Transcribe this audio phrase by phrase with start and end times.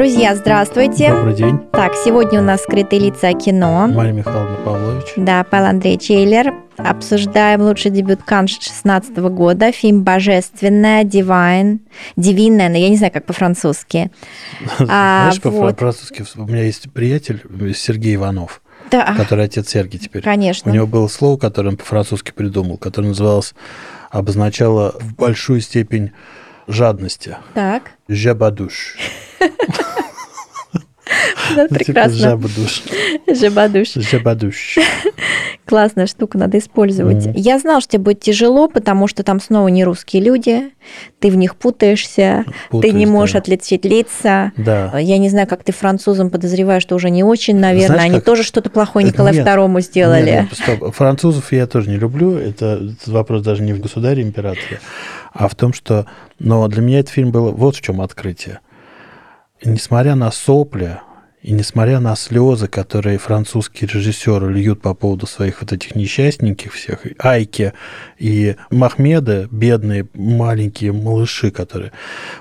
[0.00, 1.10] Друзья, здравствуйте.
[1.14, 1.58] Добрый день.
[1.72, 3.86] Так, сегодня у нас «Скрытые лица кино».
[3.86, 5.12] Мария Михайловна Павлович.
[5.16, 6.54] Да, Павел Андреевич Эйлер.
[6.78, 11.80] Обсуждаем лучший дебют Канш 16 года, фильм «Божественная», «Divine»,
[12.16, 14.10] «Дивинная», но я не знаю, как по-французски.
[14.88, 15.76] А, Знаешь, вот.
[15.76, 17.42] по-французски у меня есть приятель
[17.74, 20.22] Сергей Иванов, Да, который отец Сергий теперь.
[20.22, 20.72] конечно.
[20.72, 23.54] У него было слово, которое он по-французски придумал, которое называлось,
[24.10, 26.12] обозначало в большую степень
[26.68, 27.36] жадности.
[27.52, 28.96] Так, Жабадуш.
[31.56, 32.18] да, прекрасно.
[32.18, 32.82] Жабадуш.
[33.26, 33.94] Жабадуш.
[33.94, 34.78] Жабадуш.
[35.66, 37.28] Классная штука, надо использовать.
[37.34, 40.70] Я знал, что тебе будет тяжело, потому что там снова не русские люди,
[41.20, 43.38] ты в них путаешься, ты не можешь да.
[43.38, 44.52] отличить лица.
[44.56, 44.98] Да.
[44.98, 47.86] Я не знаю, как ты французам подозреваю, что уже не очень, наверное.
[47.86, 49.46] Знаешь, Они как- тоже что-то плохое Это Николаю нет.
[49.46, 50.24] II сделали.
[50.24, 50.94] Нет, нет, стоп.
[50.94, 52.36] Французов я тоже не люблю.
[52.36, 54.80] Это, этот вопрос даже не в государе императоре,
[55.32, 56.06] а в том, что...
[56.38, 58.60] Но для меня этот фильм был вот в чем открытие.
[59.62, 60.98] Несмотря на сопли
[61.42, 67.06] и несмотря на слезы, которые французские режиссеры льют по поводу своих вот этих несчастненьких всех,
[67.18, 67.72] Айки
[68.18, 71.92] и Махмеда, бедные маленькие малыши, которые...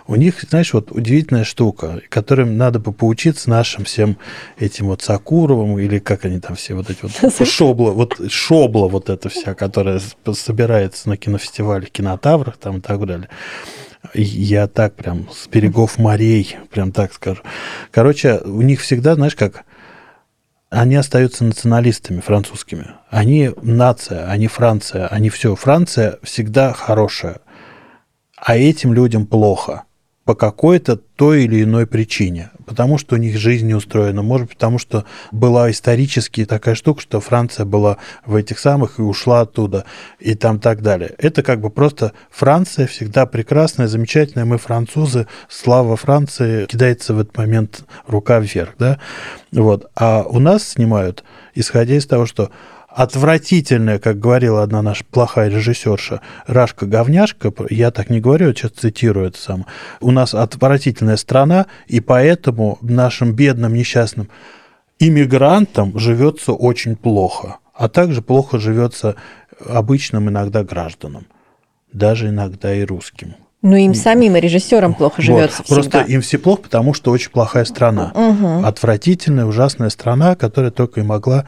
[0.05, 4.17] У них, знаешь, вот удивительная штука, которым надо бы поучиться нашим всем
[4.57, 7.47] этим вот Сакуровым, или как они там все вот эти вот...
[7.47, 10.01] Шобла, вот Шобла вот эта вся, которая
[10.33, 13.29] собирается на кинофестивале, кинотаврах там и так далее.
[14.13, 17.41] Я так прям с берегов морей, прям так скажу.
[17.91, 19.65] Короче, у них всегда, знаешь, как
[20.69, 22.87] они остаются националистами французскими.
[23.09, 25.55] Они нация, они Франция, они все.
[25.55, 27.37] Франция всегда хорошая,
[28.37, 29.83] а этим людям плохо
[30.29, 32.51] по какой-то той или иной причине.
[32.67, 34.21] Потому что у них жизнь не устроена.
[34.21, 37.97] Может быть, потому что была исторически такая штука, что Франция была
[38.27, 39.85] в этих самых и ушла оттуда,
[40.19, 41.15] и там так далее.
[41.17, 44.45] Это как бы просто Франция всегда прекрасная, замечательная.
[44.45, 48.75] Мы французы, слава Франции, кидается в этот момент рука вверх.
[48.77, 48.99] Да?
[49.51, 49.89] Вот.
[49.95, 51.23] А у нас снимают,
[51.55, 52.51] исходя из того, что
[52.89, 59.27] отвратительная, как говорила одна наша плохая режиссерша, Рашка-говняшка, я так не говорю, я сейчас цитирую
[59.27, 59.65] это сам,
[60.01, 64.29] у нас отвратительная страна, и поэтому нашим бедным, несчастным
[64.99, 69.15] иммигрантам живется очень плохо, а также плохо живется
[69.65, 71.27] обычным иногда гражданам,
[71.93, 73.35] даже иногда и русским.
[73.61, 75.69] Ну, им самим и режиссерам плохо живется Вот.
[75.75, 78.13] Просто им все плохо, потому что очень плохая страна.
[78.15, 78.65] Мгм.
[78.65, 81.45] Отвратительная, ужасная страна, которая только и могла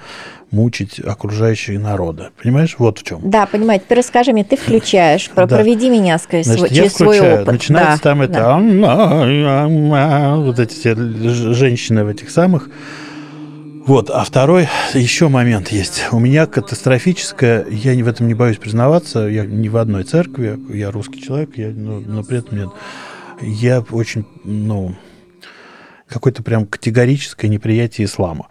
[0.52, 2.26] мучить окружающие народы.
[2.44, 3.22] Понимаешь, вот в чем.
[3.24, 3.80] Да, понимаю.
[3.80, 5.48] Теперь расскажи мне, ты включаешь, Да.
[5.48, 7.42] проведи меня сквозь свой- Значит, через свой включаю.
[7.44, 7.54] опыт.
[7.54, 8.26] Начинается Да, там да.
[8.26, 8.58] это...
[10.38, 10.94] Вот эти
[11.54, 12.70] женщины в этих самых.
[13.88, 16.06] Вот, а второй еще момент есть.
[16.12, 20.92] У меня катастрофическое, я в этом не боюсь признаваться, я не в одной церкви, я
[20.92, 22.70] русский человек, я, ну, но при этом нет.
[23.42, 24.96] Я очень, ну,
[26.08, 28.50] какое-то прям категорическое неприятие ислама.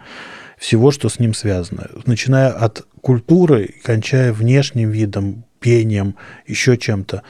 [0.59, 1.89] Всего, что с ним связано.
[2.07, 6.17] Начиная от культуры, кончая внешним видом, пением,
[6.47, 7.23] еще чем-то.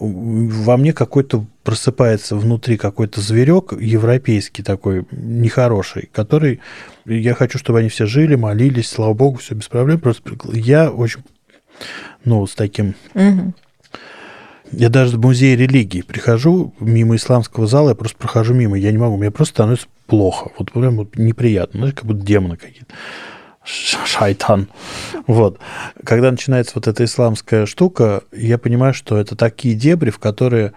[0.00, 6.60] Во мне какой-то просыпается внутри какой-то зверек европейский такой, нехороший, который
[7.04, 10.00] я хочу, чтобы они все жили, молились, слава богу, все без проблем.
[10.00, 11.22] Просто я очень,
[12.24, 12.94] ну, с таким
[14.72, 18.98] я даже в музей религии прихожу мимо исламского зала, я просто прохожу мимо, я не
[18.98, 22.94] могу, мне просто становится плохо, вот прям вот неприятно, знаешь, как будто демоны какие-то.
[23.64, 24.68] Шайтан.
[25.26, 25.58] Вот.
[26.04, 30.72] Когда начинается вот эта исламская штука, я понимаю, что это такие дебри, в которые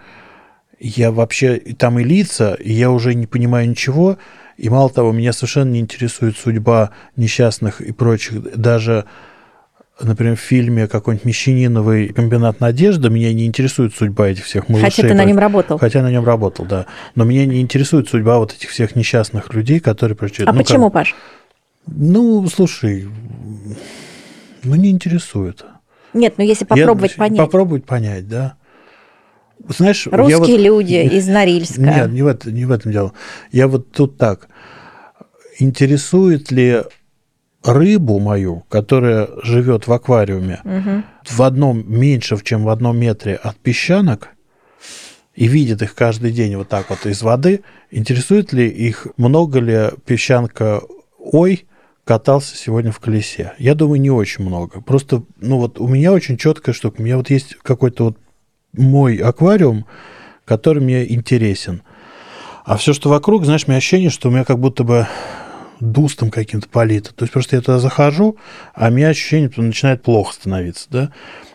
[0.78, 4.18] я вообще, там и лица, и я уже не понимаю ничего,
[4.56, 9.04] и мало того, меня совершенно не интересует судьба несчастных и прочих, даже
[10.00, 14.90] например, в фильме какой-нибудь Мещаниновый комбинат надежды, меня не интересует судьба этих всех малышей.
[14.90, 15.78] Хотя ты на нем работал.
[15.78, 16.86] Хотя на нем работал, да.
[17.14, 20.50] Но меня не интересует судьба вот этих всех несчастных людей, которые прочитают.
[20.50, 21.14] А почему, Паш?
[21.86, 23.08] Ну, слушай,
[24.62, 25.64] ну, не интересует.
[26.12, 27.38] Нет, ну если Я- попробовать понять.
[27.38, 28.54] Попробовать понять, да.
[29.68, 31.80] Знаешь, я Русские вот- люди из Норильска.
[31.80, 33.12] Нет, не в, это, не в этом дело.
[33.50, 34.48] Я вот тут так.
[35.58, 36.82] Интересует ли
[37.62, 41.04] рыбу мою, которая живет в аквариуме, Мгм.
[41.24, 44.28] в одном меньше, чем в одном метре от песчанок,
[45.34, 49.90] и видит их каждый день вот так вот из воды, интересует ли их, много ли
[50.04, 50.82] песчанка
[51.18, 51.64] ой,
[52.04, 53.52] катался сегодня в колесе?
[53.58, 54.80] Я думаю, не очень много.
[54.80, 57.00] Просто, ну вот у меня очень четкая штука.
[57.00, 58.18] У меня вот есть какой-то вот
[58.72, 59.86] мой аквариум,
[60.44, 61.82] который мне интересен.
[62.64, 65.06] А все, что вокруг, знаешь, у меня ощущение, что у меня как будто бы
[65.80, 67.14] дустом каким-то полито.
[67.14, 68.36] То есть просто я туда захожу,
[68.74, 71.12] а у меня ощущение, начинает плохо становиться, да.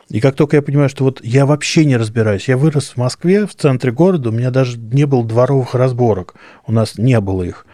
[0.09, 3.45] И как только я понимаю, что вот я вообще не разбираюсь, я вырос в Москве,
[3.45, 6.35] в центре города, у меня даже не было дворовых разборок,
[6.65, 7.65] у нас не было их.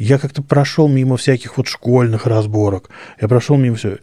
[0.00, 2.88] Я как-то прошел мимо всяких вот школьных разборок.
[3.20, 3.98] Я прошел мимо все.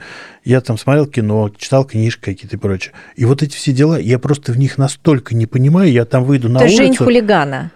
[0.45, 2.93] Я там смотрел кино, читал книжки какие-то и прочее.
[3.15, 5.91] И вот эти все дела, я просто в них настолько не понимаю.
[5.91, 6.77] Я там выйду на Ты улицу.
[6.83, 7.71] Жень хулигана.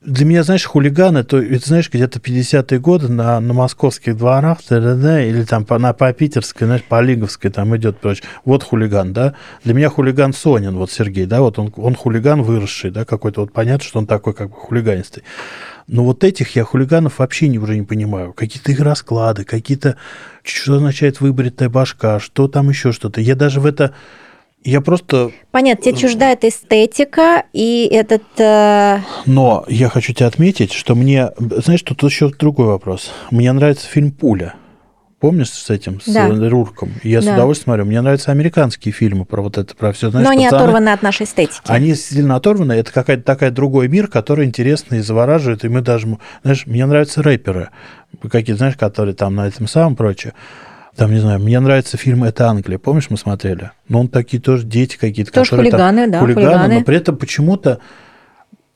[0.00, 5.22] Для меня, знаешь, хулиганы, то это, знаешь, где-то 50-е годы на, на московских дворах, да,
[5.22, 8.22] или там по, на, по питерской, знаешь, по Лиговской там идет прочь.
[8.46, 9.34] Вот хулиган, да.
[9.64, 13.52] Для меня хулиган Сонин, вот Сергей, да, вот он, он хулиган выросший, да, какой-то вот
[13.52, 15.24] понятно, что он такой как бы хулиганистый.
[15.88, 18.34] Но вот этих я хулиганов вообще не, уже не понимаю.
[18.34, 19.96] Какие-то их расклады, какие-то...
[20.42, 23.20] Что означает выбритая башка, что там еще что-то.
[23.22, 23.94] Я даже в это...
[24.62, 25.30] Я просто...
[25.50, 28.22] Понятно, тебе чужда эта эстетика и этот...
[28.36, 31.30] э, Но я хочу тебе отметить, что мне...
[31.38, 33.10] Знаешь, тут еще другой вопрос.
[33.30, 34.54] Мне нравится фильм «Пуля».
[35.20, 36.28] Помнишь с этим, с Да.
[36.48, 36.92] Рурком?
[37.02, 37.34] Я с Да.
[37.34, 37.86] удовольствием смотрю.
[37.86, 40.10] Мне нравятся американские фильмы про вот это, про все.
[40.10, 41.60] Знаешь, Но они пацаны- оторваны от нашей эстетики.
[41.66, 42.74] Они сильно оторваны.
[42.74, 45.64] Это какая-то такая другой мир, который интересный и завораживает.
[45.64, 46.06] И мы даже,
[46.44, 47.70] знаешь, мне нравятся рэперы,
[48.30, 50.34] какие знаешь, которые там на этом самом прочее.
[50.94, 52.78] Там, не знаю, мне нравится фильм «Это Англия».
[52.78, 53.70] Помнишь, мы смотрели?
[53.88, 55.32] Ну, он такие тоже дети какие-то.
[55.32, 56.74] Тоже которые там- хулиганы, да, хулиганы, хулиганы.
[56.78, 57.78] но при этом почему-то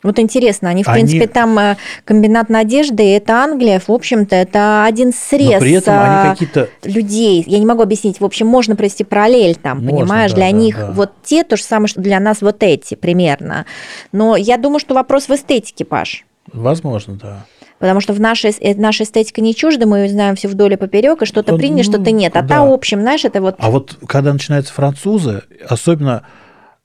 [0.02, 4.84] Вот интересно, они, в Они- принципе, там э, комбинат надежды, это Англия, в общем-то, это
[4.84, 6.68] один срез но при этом они какие-то...
[6.82, 7.44] людей.
[7.46, 8.20] Я не могу объяснить.
[8.20, 10.30] В общем, можно провести параллель там, Можно, понимаешь?
[10.32, 10.90] да, для да, них да.
[10.90, 13.64] вот те то же самое, что для нас вот эти примерно.
[14.10, 16.24] Но я думаю, что вопрос в эстетике, Паш.
[16.52, 17.46] Возможно, да.
[17.78, 20.76] Потому что в нашей, э, наша эстетика не чужда, мы ее знаем все вдоль и
[20.76, 22.36] поперек, и что-то Ну, принято, что-то нет.
[22.36, 22.48] А да.
[22.48, 23.56] та, общем, знаешь, это вот...
[23.58, 26.26] А вот когда начинаются французы, особенно,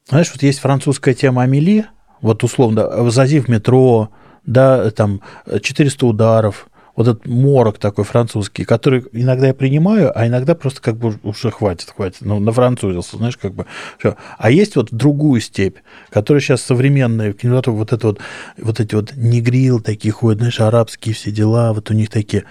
[0.07, 1.85] знаешь, вот есть французская тема Амели,
[2.21, 4.09] вот условно, зайди в метро,
[4.45, 5.21] да, там
[5.61, 10.97] 400 ударов, вот этот морок такой французский, который иногда я принимаю, а иногда просто как
[10.97, 13.67] бы уже хватит, хватит, ну, нафранцузился, знаешь, как бы
[13.99, 14.15] всё.
[14.39, 15.77] А есть вот другую степь,
[16.09, 18.19] которая сейчас современная, в кинематографе, вот это вот,
[18.57, 22.45] вот эти вот негрил такие ходят, знаешь, арабские все дела, вот у них такие,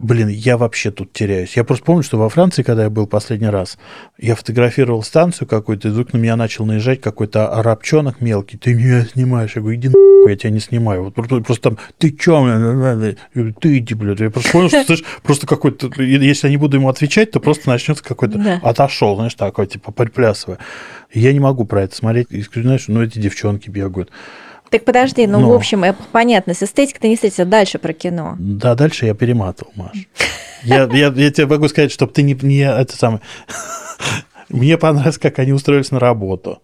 [0.00, 1.56] Блин, я вообще тут теряюсь.
[1.56, 3.78] Я просто помню, что во Франции, когда я был последний раз,
[4.16, 8.58] я фотографировал станцию какую-то, и вдруг на меня начал наезжать какой-то арабчонок мелкий.
[8.58, 9.56] Ты меня снимаешь.
[9.56, 11.02] Я говорю, иди нахуй, я тебя не снимаю.
[11.02, 12.46] Вот просто, там, ты чё?
[12.46, 14.20] Я говорю, ты иди, блядь.
[14.20, 15.90] Я просто понял, что, знаешь, просто какой-то...
[16.00, 18.38] Если я не буду ему отвечать, то просто начнется какой-то...
[18.38, 18.60] Да.
[18.62, 20.58] Отошел, знаешь, такой, типа, приплясывая.
[21.12, 22.28] Я не могу про это смотреть.
[22.30, 24.12] И, знаешь, ну, эти девчонки бегают.
[24.70, 25.50] Так подожди, ну, Но.
[25.50, 27.44] в общем, э, понятно, с эстетикой ты не встретился.
[27.44, 28.36] Дальше про кино.
[28.38, 29.96] Да, дальше я перематывал, Маш.
[30.62, 33.20] Я, я, я тебе могу сказать, чтобы ты не, не это самое.
[34.48, 36.60] Мне понравилось, как они устроились на работу.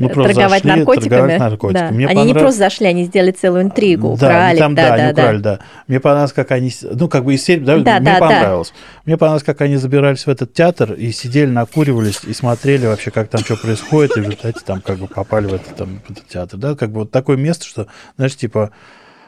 [0.00, 1.08] Ну, торговать зашли, наркотиками.
[1.08, 1.88] торговать наркотиками.
[1.88, 1.94] Да.
[1.94, 4.58] Мне Они не понравилось- просто зашли, они сделали целую интригу, да, украли.
[4.58, 5.58] там, да, да, да, украли, да.
[5.86, 8.18] Мне понравилось, как они, ну, как бы из серии, да, Да, мне да, да.
[8.20, 8.72] понравилось.
[9.04, 13.28] Мне понравилось, как они забирались в этот театр и сидели, накуривались и смотрели вообще, как
[13.28, 16.26] там что происходит, и в результате там как бы попали в этот, там, в этот
[16.28, 17.86] театр, да, как бы вот такое место, что,
[18.16, 18.70] знаешь, типа,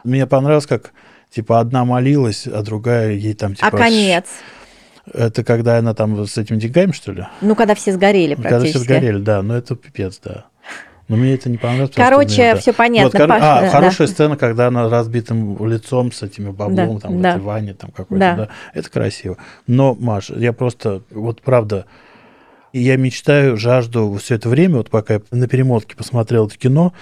[0.05, 0.93] мне понравилось, как
[1.31, 4.25] типа одна молилась, а другая ей там типа А конец?
[5.12, 7.26] Это когда она там с этими деньгами, что ли?
[7.40, 8.85] Ну, когда все сгорели Когда все практически.
[8.85, 9.42] сгорели, да.
[9.42, 10.45] Но это пипец, да.
[11.11, 11.90] Но мне это не понравилось.
[11.95, 14.12] Короче, это- всё понятно, Вот, кор- Паш, а, да, хорошая да.
[14.14, 17.31] сцена, когда она разбитым лицом с этими баблом, Да, там, в да.
[17.31, 18.37] этой ванне там какой-то, Да.
[18.37, 18.49] да.
[18.75, 19.37] Это красиво.
[19.67, 21.87] Но, Маш, я просто, вот правда,
[22.73, 26.93] я мечтаю, жажду все это время, вот пока я на перемотке посмотрел это кино,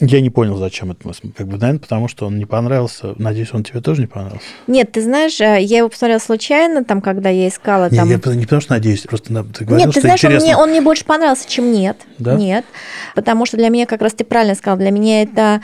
[0.00, 1.06] я не понял, зачем это.
[1.06, 3.14] мы см- Как бы, наверное, потому что он не понравился.
[3.18, 4.46] Надеюсь, он тебе тоже не понравился.
[4.66, 8.08] Нет, ты знаешь, э, я его посмотрела случайно, там, когда я искала там...
[8.08, 10.46] я не потому что надеюсь, просто ты говорил, Нет, ты что знаешь, он интересно.
[10.46, 11.96] мне, он мне больше понравился, чем нет.
[12.18, 12.34] Да?
[12.34, 12.64] Нет.
[13.14, 15.60] Потому что для меня, как раз ты правильно сказал, для меня это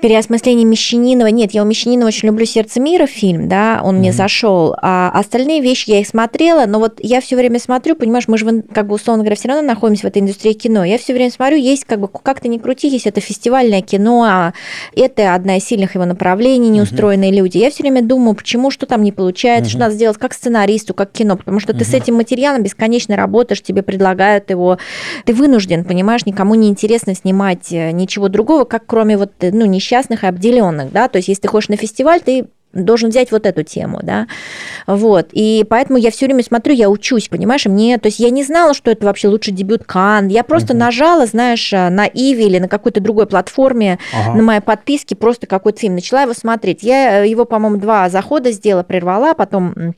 [0.00, 1.28] переосмысление Мещанинова.
[1.28, 4.16] Нет, я у Мещанинова очень люблю «Сердце мира» фильм, да, он мне Мгм.
[4.16, 4.74] зашел.
[4.82, 8.62] А остальные вещи я их смотрела, но вот я все время смотрю, понимаешь, мы же,
[8.72, 10.84] как бы, условно говоря, все равно находимся в этой индустрии кино.
[10.84, 14.24] Я все время смотрю, есть, как бы, как то ни крути, есть это фестивальное кино,
[14.24, 14.52] а
[14.94, 17.58] это одна из сильных его направлений, неустроенные люди.
[17.58, 19.84] Я все время думаю, почему, что там не получается, что Мгм.
[19.84, 23.82] надо сделать как сценаристу, как кино, потому что ты с этим материалом бесконечно работаешь, тебе
[23.82, 24.78] предлагают его,
[25.24, 29.64] ты вынужден, понимаешь, никому не интересно снимать э, ничего другого, как кроме вот, э, ну,
[29.84, 33.46] несчастных и обделенных, да, то есть если ты хочешь на фестиваль, ты должен взять вот
[33.46, 34.26] эту тему, да,
[34.88, 38.30] вот, и поэтому я все время смотрю, я учусь, понимаешь, и мне, то есть я
[38.30, 40.80] не знала, что это вообще лучший дебют Кан, я просто Мгм.
[40.80, 44.36] нажала, знаешь, э, на Иви или на какой-то другой платформе, Ага.
[44.36, 48.50] на моей подписке просто какой-то фильм, начала его смотреть, я э, его, по-моему, два захода
[48.50, 49.94] сделала, прервала, потом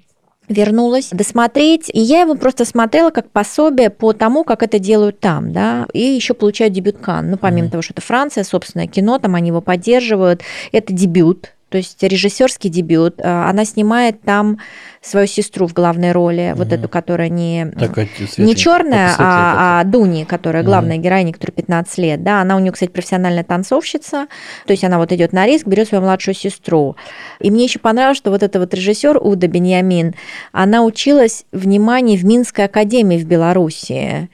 [0.49, 5.53] вернулась досмотреть, и я его просто смотрела как пособие по тому, как это делают там,
[5.53, 7.31] да, и еще получают дебют Кан.
[7.31, 7.71] Ну, помимо Мгм.
[7.71, 12.71] того, что это Франция, собственное кино, там они его поддерживают, это дебют, то есть режиссерский
[12.71, 13.21] дебют.
[13.23, 14.59] А, Она снимает там
[15.03, 16.77] свою сестру в главной роли, вот Мгм.
[16.77, 21.99] эту, которая не Такая не светленькая, черная, а, а Дуни, которая главная героиня, которая 15
[21.99, 24.27] лет, да, она у нее, кстати, профессиональная танцовщица,
[24.67, 26.97] то есть она вот идет на риск, берет свою младшую сестру.
[27.41, 30.15] И мне еще понравилось, что вот эта вот режиссер Уда Беньямин,
[30.53, 34.29] она училась внимание в Минской академии в Белоруссии.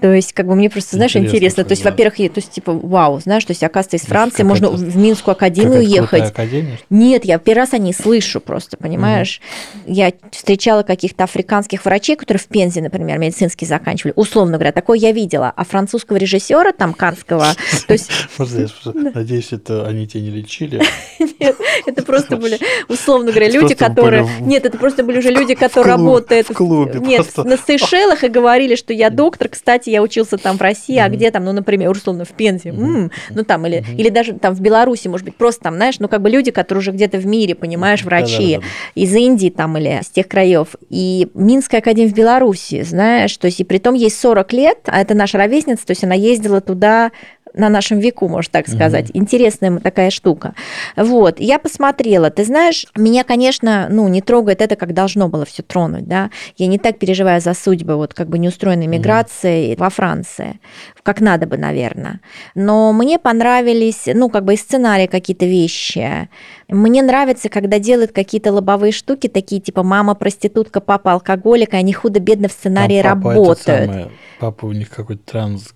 [0.00, 1.64] То есть, как бы мне просто, знаешь, Интересно, интересно.
[1.64, 1.90] То есть, да.
[1.90, 4.96] во-первых, я- то есть, типа, вау, знаешь, то есть, оказывается, из Франции какая-то- можно в
[4.96, 6.30] Минскую академию ехать.
[6.30, 9.40] академия, Нет, я первый раз о ней слышу просто, понимаешь?
[9.86, 14.12] Я встречала каких-то африканских врачей, которые в Пензе, например, медицинский заканчивали.
[14.16, 15.52] Условно говоря, такое я видела.
[15.54, 17.46] А французского режиссера там, канского,
[17.86, 18.10] то есть
[19.14, 20.82] Надеюсь, это они тебя не лечили.
[21.40, 22.58] нет, это просто были,
[22.88, 24.28] условно говоря, люди, которые...
[24.40, 26.48] Нет, это просто были уже люди, которые работают...
[26.48, 29.48] в клубе Нет, на Сейшелах и говорили, что я доктор.
[29.48, 32.72] Кстати, я учился там в России, а где там, ну, например, условно, в Пензе.
[32.72, 32.94] Мгм.
[33.04, 36.08] М, Ну, там, или, или даже там в Беларуси, может быть, просто там, знаешь, ну,
[36.08, 38.60] как бы люди, которые уже где-то в мире, понимаешь, врачи
[38.94, 40.74] из Индии там или с тех краев.
[40.90, 45.00] И Минская академия в Беларуси, знаешь, то есть и при том ей 40 лет, а
[45.00, 47.10] это наша ровесница, то есть она ездила туда
[47.54, 49.10] на нашем веку, можно так сказать.
[49.14, 50.54] Интересная такая штука.
[50.96, 52.30] Вот, я посмотрела.
[52.30, 56.30] Ты знаешь, меня, конечно, ну, не трогает это, как должно было все тронуть, да.
[56.56, 60.60] Я не так переживаю за судьбы вот как бы неустроенной миграции во Франции,
[61.02, 62.20] как надо бы, наверное.
[62.54, 66.28] Но мне понравились, ну, как бы и сценарии какие-то вещи.
[66.68, 71.92] Мне нравится, когда делают какие-то лобовые штуки, такие типа мама проститутка, папа алкоголик, и они
[71.92, 73.60] худо-бедно в сценарии Там папа работают.
[73.60, 75.74] этот самый, Папа у них какой-то транс...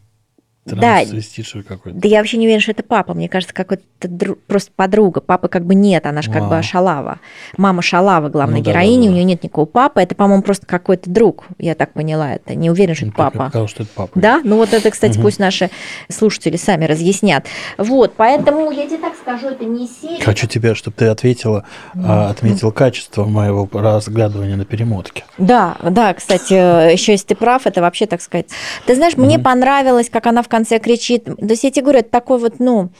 [0.77, 0.97] Да.
[0.99, 1.99] Трансвеститший какой-то.
[1.99, 3.15] Да я вообще не уверена, что это папа.
[3.15, 5.21] Мне кажется, какой-то дру- просто подруга.
[5.21, 6.63] Папы как бы нет, она же как бы А.
[6.63, 7.21] шалава.
[7.57, 9.11] Мама шалава, главная Ну да, героиня, да, да.
[9.11, 10.01] у нее нет никакого папы.
[10.01, 11.47] Это, по-моему, просто какой-то друг.
[11.59, 12.55] Я так поняла это.
[12.55, 13.49] Не уверена, что Ну, это папа.
[13.49, 14.11] сказал, что это папа.
[14.15, 15.71] Да, ну вот это, кстати, пусть наши
[16.09, 17.47] слушатели сами разъяснят.
[17.79, 20.23] Вот, поэтому я тебе так скажу, это не серия.
[20.23, 25.25] Хочу тебя, чтобы ты ответила, а, отметил качество моего разглядывания на перемотке.
[25.39, 26.53] Да, да, кстати,
[26.93, 28.47] еще если ты прав, это вообще, так сказать.
[28.87, 31.25] Ты знаешь, мне то как она в конце кричит.
[31.25, 32.91] То есть я тебе говорю, это такой вот, ну,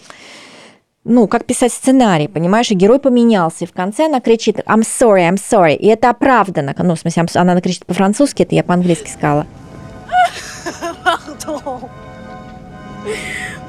[1.05, 5.29] ну, как писать сценарий, понимаешь, и герой поменялся, и в конце она кричит «I'm sorry,
[5.29, 9.47] I'm sorry», и это оправдано, ну, в смысле, она кричит по-французски, это я по-английски сказала.
[11.05, 11.89] Pardon.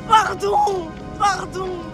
[0.10, 0.91] Pardon.
[1.17, 1.88] Pardon.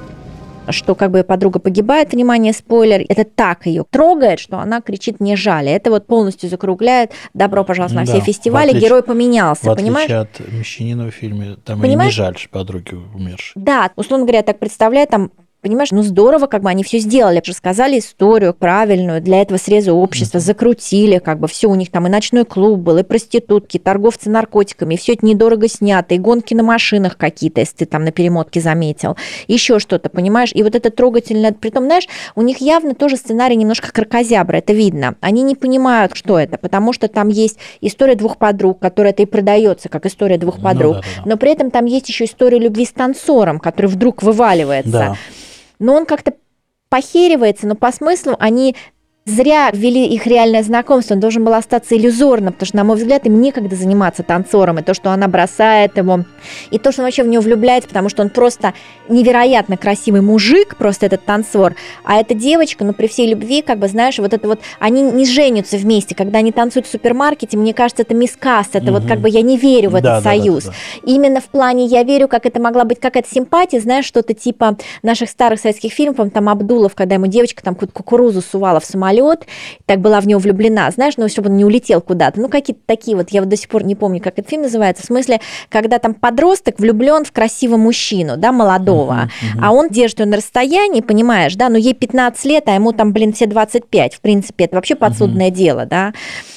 [0.70, 5.36] Что как бы подруга погибает, внимание, спойлер, это так ее трогает, что она кричит «не
[5.36, 5.70] жаль».
[5.70, 10.10] Это вот полностью закругляет «добро, пожалуйста, на Да, все фестивали», отличие- герой поменялся, В понимаешь?
[10.12, 12.14] отличие от «Мещанина» в фильме, там и не Понимаешь?
[12.14, 13.54] жаль подруги умершей.
[13.56, 15.32] Да, условно говоря, я так представляю, там
[15.66, 20.40] Понимаешь, ну здорово, как бы они все сделали, рассказали историю правильную, для этого среза общества,
[20.40, 24.30] закрутили, как бы все у них там и ночной клуб был, и проститутки, и торговцы
[24.30, 28.12] наркотиками, и все это недорого снято, и гонки на машинах какие-то, если ты там на
[28.12, 29.18] перемотке заметил,
[29.48, 33.92] еще что-то, понимаешь, и вот это трогательное, притом, знаешь, у них явно тоже сценарий немножко
[33.92, 38.78] кракозябра, это видно, они не понимают, что это, потому что там есть история двух подруг,
[38.78, 41.30] которая это и продается как история двух Ну подруг, да, да, да.
[41.32, 44.92] но при этом там есть еще история любви с танцором, который вдруг вываливается.
[44.92, 45.18] Да.
[45.80, 46.34] Но он как-то
[46.90, 48.76] похеривается, но по смыслу они
[49.30, 53.26] зря ввели их реальное знакомство, он должен был остаться иллюзорным, потому что, на мой взгляд,
[53.26, 56.26] им некогда заниматься танцором, и то, что она бросает его,
[56.70, 58.76] и то, что он вообще в него влюбляется, потому что он просто
[59.10, 63.88] невероятно красивый мужик, просто этот танцор, а эта девочка, ну, при всей любви, как бы,
[63.88, 68.04] знаешь, вот это вот, они не женятся вместе, когда они танцуют в супермаркете, мне кажется,
[68.04, 69.10] это мискаст, это вот Мгм.
[69.10, 70.66] как бы я не верю в Да, этот да, союз.
[70.66, 70.74] да.
[71.04, 75.32] Именно в плане я верю, как это могла быть какая-то симпатия, знаешь, что-то типа наших
[75.32, 78.86] старых советских фильмов, там Абдулов, когда ему девочка там какую-то кукурузу сувала в
[79.16, 79.46] самолет,
[79.86, 82.40] так была в него влюблена, знаешь, ну, чтобы он не улетел куда-то.
[82.40, 85.04] Ну, какие-то такие вот, я вот до сих пор не помню, как этот фильм называется,
[85.04, 89.66] в смысле, когда там подросток влюблен в красивого мужчину, да, молодого, Мгм, мгм.
[89.66, 93.14] а он держит ее на расстоянии, понимаешь, да, но ей 15 лет, а ему там,
[93.14, 96.14] блин, все 25, в принципе, это вообще подсудное дело, да.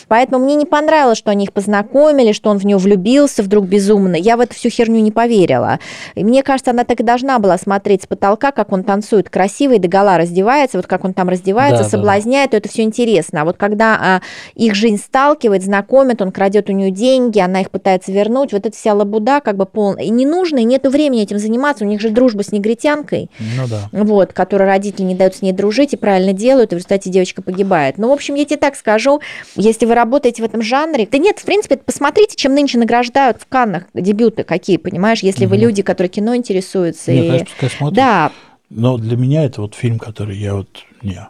[0.09, 4.17] Поэтому мне не понравилось, что они их познакомили, что он в нее влюбился вдруг безумно.
[4.17, 5.79] Я в эту всю херню не поверила.
[6.15, 9.75] И мне кажется, она так и должна была смотреть с потолка, как он танцует красиво
[9.75, 13.43] и догола раздевается, вот как он там раздевается, Да, да, соблазняет, то это все интересно.
[13.43, 14.21] А вот когда а,
[14.55, 18.77] их жизнь сталкивает, знакомит, он крадет у нее деньги, она их пытается вернуть, вот эта
[18.77, 20.05] вся лабуда как бы полная.
[20.05, 21.85] И не нужно, и нету времени этим заниматься.
[21.85, 23.89] У них же дружба с негритянкой Ну да.
[23.93, 27.43] вот, которые родители не дают с ней дружить и правильно делают, и в результате девочка
[27.43, 27.99] погибает.
[27.99, 29.21] Ну, в общем, я тебе так скажу,
[29.57, 33.47] если вы работаете в этом жанре, да нет, в принципе, посмотрите, чем нынче награждают в
[33.47, 35.65] Каннах дебюты какие, понимаешь, если вы Мгм.
[35.67, 37.13] люди, которые кино интересуются.
[37.13, 37.97] Нет, и- конечно, пускай смотрят.
[37.97, 38.33] Да,
[38.71, 40.69] Но для меня это вот фильм, который я вот...
[41.03, 41.29] Не.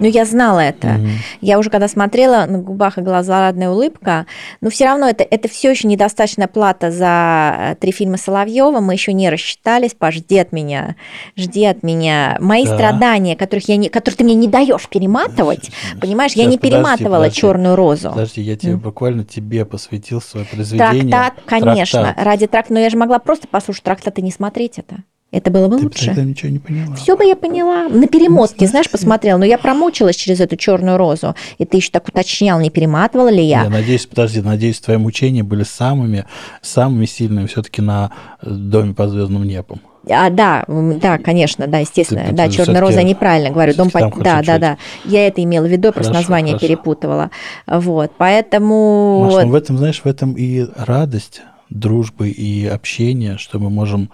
[0.00, 0.88] Но я знала это.
[0.88, 1.10] Мгм.
[1.40, 4.26] Я уже когда смотрела, на губах игла злорадная улыбка,
[4.60, 8.80] но все равно это, это все еще недостаточная плата за э, три фильма Соловьева.
[8.80, 9.92] Мы еще не рассчитались.
[9.94, 10.96] Паш, жди от меня,
[11.36, 12.36] жди от меня.
[12.40, 12.74] Мои Да.
[12.74, 16.76] страдания, которых я не, которые ты мне не даешь перематывать, понимаешь, я Щас, не подожди,
[16.76, 17.40] перематывала подожди.
[17.40, 18.08] черную розу.
[18.10, 18.78] Подожди, я тебе М.
[18.78, 21.10] буквально тебе посвятил свое произведение.
[21.10, 22.24] Трактат, конечно, Трактат.
[22.24, 22.74] ради трактата.
[22.74, 24.96] Но я же могла просто послушать трактат и не смотреть это.
[25.32, 26.06] Это было бы Ты лучше.
[26.06, 26.94] тогда ничего не поняла.
[26.96, 27.88] Все бы я поняла.
[27.88, 29.38] На перемотке, знаешь, посмотрела.
[29.38, 31.36] Но я промучилась через эту черную розу.
[31.58, 33.62] И ты еще так уточнял, не перематывала ли я.
[33.64, 36.24] Я надеюсь, подожди, надеюсь, твои мучения были самыми,
[36.62, 38.10] самыми сильными все-таки на
[38.42, 39.80] э, доме по звездным небом.
[40.08, 42.24] А, да, да, конечно, да, естественно.
[42.30, 43.74] Ты- да, ты черная роза, я неправильно говорю.
[43.74, 44.78] Дом всё-таки по- там Да, хоть да, да.
[45.04, 46.66] Я это имела в виду, я просто Хорошо, название хорошо.
[46.66, 47.30] перепутывала.
[47.66, 49.24] Вот, поэтому...
[49.26, 49.44] Маш, вот.
[49.44, 54.10] ну в этом, знаешь, в этом и радость дружбы и общения, что мы можем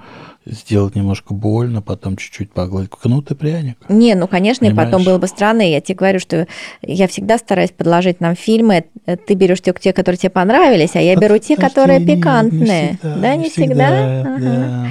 [0.47, 3.77] сделать немножко больно, потом чуть-чуть погладить кнут и пряник.
[3.89, 5.07] Не, ну, конечно, и потом Понимаешь?
[5.07, 5.63] было бы странно.
[5.63, 6.47] Я тебе говорю, что
[6.83, 8.85] я всегда стараюсь подложить нам фильмы.
[9.07, 12.17] Э, Ты берешь те, те, которые тебе понравились, а я беру те, которые не- не
[12.17, 12.99] пикантные.
[13.01, 13.89] всегда, да, не всегда?
[14.21, 14.39] Ага.
[14.39, 14.87] да.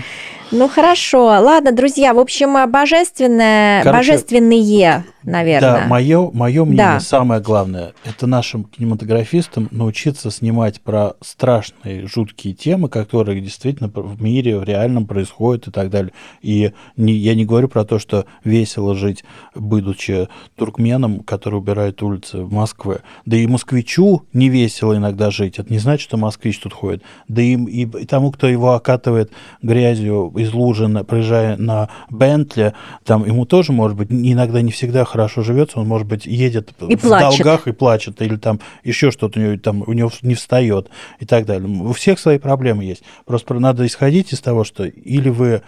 [0.52, 1.26] Ну, хорошо.
[1.26, 5.82] Ладно, друзья, в общем, э, божественное, Короче, божественные, наверное.
[5.82, 7.00] Да, мое, мое мнение, Да.
[7.00, 14.58] самое главное, это нашим кинематографистам научиться снимать про страшные, жуткие темы, которые действительно в мире
[14.58, 16.12] в реальном происходят и так далее.
[16.42, 22.40] И не, я не говорю про то, что весело жить, будучи туркменом, который убирает улицы
[22.44, 23.00] в Москве.
[23.26, 25.60] Да и москвичу не весело иногда жить.
[25.60, 27.04] Это не значит, что москвич тут ходит.
[27.28, 33.26] Да и, и, и тому, кто его окатывает грязью из лужи, проезжая на Бентли, там
[33.26, 37.02] ему тоже, может быть, иногда не всегда хорошо живется, он, может быть, едет И в
[37.02, 37.38] плачет.
[37.38, 40.90] долгах и плачет, или там еще что-то у него, там, у него не встает
[41.22, 41.70] и так далее.
[41.70, 43.04] У всех свои проблемы есть.
[43.26, 45.62] Просто надо исходить из того, что или вы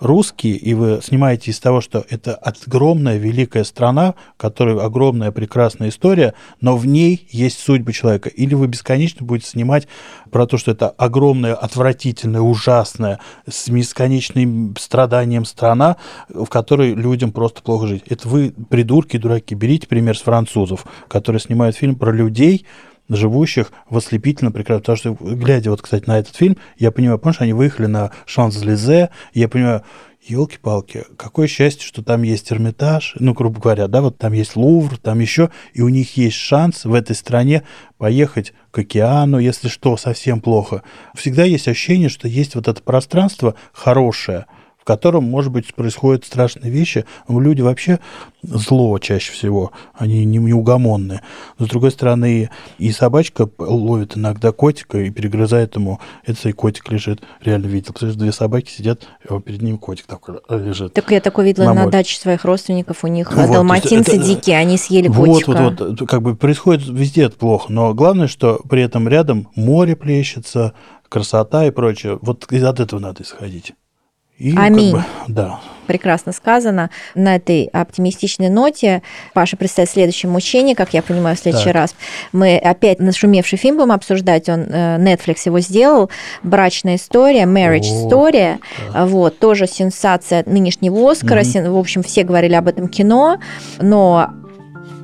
[0.00, 5.90] русские, и вы снимаете из того, что это огромная великая страна, в которой огромная прекрасная
[5.90, 8.28] история, но в ней есть судьбы человека.
[8.28, 9.86] Или вы бесконечно будете снимать
[10.30, 15.96] про то, что это огромная, отвратительная, ужасная, с бесконечным страданием страна,
[16.28, 18.04] в которой людям просто плохо жить.
[18.08, 22.64] Это вы, придурки, дураки, берите пример с французов, которые снимают фильм про людей,
[23.16, 24.80] живущих в ослепительно прекрасно.
[24.80, 29.10] Потому что, глядя вот, кстати, на этот фильм, я понимаю, помнишь, они выехали на Шанс-Лизе,
[29.34, 29.82] я понимаю,
[30.22, 34.98] елки-палки, какое счастье, что там есть Эрмитаж, ну, грубо говоря, да, вот там есть Лувр,
[34.98, 37.62] там еще, и у них есть шанс в этой стране
[37.96, 40.82] поехать к океану, если что, совсем плохо.
[41.14, 44.46] Всегда есть ощущение, что есть вот это пространство хорошее,
[44.80, 47.04] в котором, может быть, происходят страшные вещи.
[47.28, 48.00] Люди вообще
[48.42, 51.20] зло чаще всего, они не- неугомонные.
[51.58, 56.00] Но, с другой стороны, и собачка ловит иногда котика и перегрызает ему.
[56.24, 57.20] Это и котик лежит.
[57.42, 57.92] Реально видел.
[57.92, 60.94] Потому две собаки сидят, и вот перед ним котик такой э, лежит.
[60.94, 63.04] Так я такое видела На на, даче своих родственников.
[63.04, 65.50] У них Вот, далматинцы это- дикие, они съели Вот, котика.
[65.62, 69.94] вот, вот, как бы происходит везде это плохо, но главное, что при этом рядом море
[69.94, 70.72] плещется,
[71.10, 72.18] красота и прочее.
[72.22, 73.74] Вот из- от этого надо исходить.
[74.40, 74.92] И как Аминь.
[74.92, 75.60] бы, да.
[75.86, 76.88] Прекрасно сказано.
[77.14, 79.02] На этой оптимистичной ноте
[79.34, 81.74] Паша представит следующее мучение, как я понимаю, в следующий Так.
[81.74, 81.94] раз.
[82.32, 84.48] Мы опять нашумевший фильм будем обсуждать.
[84.48, 86.08] Он э, Netflix его сделал.
[86.42, 88.58] Брачная история, marriage О, story.
[88.94, 91.44] Вот, тоже сенсация нынешнего Оскара.
[91.44, 93.38] Сен- В общем, все говорили об этом кино,
[93.80, 94.30] но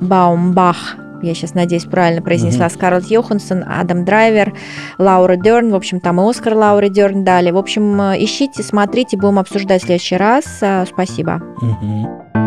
[0.01, 2.73] Баумбах я сейчас надеюсь, правильно произнесла, Мгм.
[2.75, 4.53] Скарлетт Йоханссон, Адам Драйвер,
[4.97, 7.51] Лаура Дерн, в общем, там и Оскар Лауре Дерн дали.
[7.51, 10.45] В общем, э, ищите, смотрите, будем обсуждать в следующий раз.
[10.61, 11.41] Э, Спасибо.
[11.61, 12.46] Мгм.